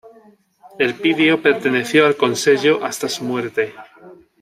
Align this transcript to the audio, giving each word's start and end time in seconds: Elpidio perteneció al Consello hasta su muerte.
Elpidio 0.79 1.43
perteneció 1.43 2.07
al 2.07 2.17
Consello 2.17 2.83
hasta 2.83 3.07
su 3.07 3.23
muerte. 3.23 3.71